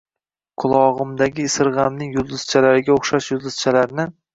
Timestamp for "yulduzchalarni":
3.41-4.15